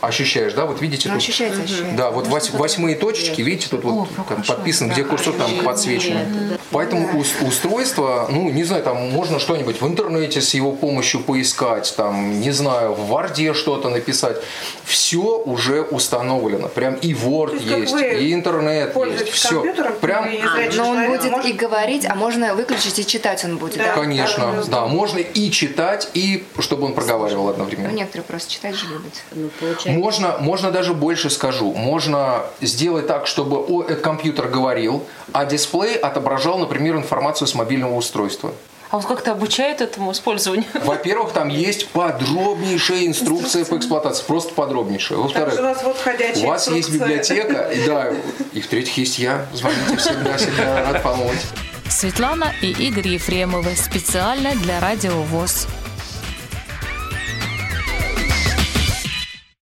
ощущаешь, 0.00 0.52
да, 0.54 0.66
вот 0.66 0.80
видите 0.82 1.08
Ну, 1.08 1.14
тут. 1.14 1.22
ощущается, 1.22 1.62
ощущается. 1.62 1.96
Да, 1.96 2.10
вот 2.10 2.26
вось- 2.26 2.50
восьмые 2.56 2.96
точечки, 2.96 3.40
видите, 3.40 3.68
тут 3.70 3.84
вот 3.84 4.08
там 4.28 4.42
подписано, 4.42 4.92
где 4.92 5.04
курсор 5.04 5.34
там 5.34 5.48
подсвечен. 5.64 6.58
Поэтому 6.72 7.18
ус- 7.18 7.34
устройство, 7.46 8.26
ну, 8.30 8.50
не 8.50 8.64
знаю, 8.64 8.82
там 8.82 8.96
можно 9.10 9.38
что-нибудь 9.38 9.80
в 9.80 9.86
интернете 9.86 10.40
с 10.40 10.54
его 10.54 10.72
помощью 10.72 11.20
поискать, 11.20 11.92
там, 11.96 12.40
не 12.40 12.50
знаю, 12.50 12.94
в 12.94 13.08
Варде 13.08 13.54
что-то 13.54 13.88
написать. 13.90 14.36
Все 14.84 15.18
уже 15.44 15.82
установлено. 15.82 16.68
Прям 16.68 16.94
и 16.94 17.12
Word 17.14 17.54
есть, 17.62 17.92
есть, 17.92 18.20
и 18.22 18.32
интернет 18.32 18.96
есть. 18.96 19.28
Все. 19.30 19.62
Прям, 20.00 20.30
незрячий 20.30 20.78
Но 20.78 20.88
он 20.90 20.94
человек, 20.96 21.10
будет 21.20 21.30
может- 21.30 21.50
и 21.50 21.52
говорить, 21.52 22.06
а 22.08 22.14
можно 22.14 22.54
выключить 22.54 22.98
и 22.98 23.06
читать 23.06 23.44
он 23.44 23.58
будет, 23.58 23.78
Да. 23.78 23.84
да? 23.86 23.92
конечно, 23.92 24.52
да, 24.56 24.80
да, 24.80 24.86
можно 24.86 25.18
и 25.18 25.50
читать, 25.50 26.08
и 26.14 26.44
чтобы 26.58 26.86
он 26.86 26.94
проговаривал 26.94 27.44
Ну, 27.44 27.50
одновременно. 27.50 27.92
некоторые 27.92 28.24
просто 28.24 28.50
читать 28.50 28.74
же 28.74 28.86
любят. 28.86 29.12
Ну, 29.32 29.50
получается. 29.60 29.90
Можно, 29.90 30.36
можно 30.40 30.70
даже 30.70 30.94
больше 30.94 31.30
скажу. 31.30 31.72
Можно 31.74 32.42
сделать 32.60 33.06
так, 33.06 33.26
чтобы 33.26 33.58
о, 33.58 33.82
этот 33.82 34.00
компьютер 34.00 34.48
говорил, 34.48 35.04
а 35.32 35.44
дисплей 35.44 35.96
отображал, 35.96 36.58
например, 36.62 36.96
информацию 36.96 37.48
с 37.48 37.54
мобильного 37.54 37.94
устройства. 37.94 38.52
А 38.90 38.98
он 38.98 39.02
как-то 39.04 39.32
обучает 39.32 39.80
этому 39.80 40.12
использованию? 40.12 40.66
Во-первых, 40.84 41.32
там 41.32 41.48
есть 41.48 41.88
подробнейшая 41.88 43.06
инструкция 43.06 43.64
по 43.64 43.78
эксплуатации, 43.78 44.22
просто 44.24 44.52
подробнейшая. 44.52 45.18
Также 45.28 45.38
у 45.38 45.42
Во-вторых, 45.42 45.60
нас 45.60 45.82
вот 45.82 45.96
у 46.42 46.46
вас 46.46 46.68
есть 46.68 46.90
библиотека, 46.90 47.70
и 47.72 47.84
да, 47.86 48.12
и 48.52 48.60
в-третьих, 48.60 48.98
есть 48.98 49.18
я. 49.18 49.46
Звоните 49.54 49.96
всегда, 49.96 50.36
всегда 50.36 50.90
рад 50.92 51.02
помочь. 51.02 51.38
Светлана 51.88 52.52
и 52.60 52.70
Игорь 52.70 53.08
Ефремовы 53.08 53.76
специально 53.76 54.54
для 54.56 54.78
Радио 54.80 55.22
ВОЗ. 55.22 55.66